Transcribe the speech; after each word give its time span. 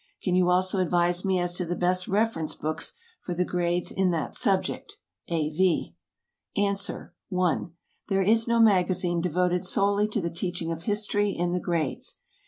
Can 0.23 0.33
you 0.33 0.49
also 0.49 0.79
advise 0.79 1.23
me 1.23 1.37
as 1.37 1.53
to 1.53 1.63
the 1.63 1.75
best 1.75 2.07
reference 2.07 2.55
books 2.55 2.93
for 3.21 3.35
the 3.35 3.45
grades 3.45 3.91
in 3.91 4.09
that 4.09 4.33
subject? 4.33 4.97
A. 5.27 5.51
V. 5.51 5.95
ANS. 6.57 6.89
(1) 7.29 7.71
There 8.09 8.23
is 8.23 8.47
no 8.47 8.59
magazine 8.59 9.21
devoted 9.21 9.63
solely 9.63 10.07
to 10.07 10.19
the 10.19 10.31
teaching 10.31 10.71
of 10.71 10.85
history 10.85 11.29
in 11.37 11.51
the 11.51 11.59
grades. 11.59 12.17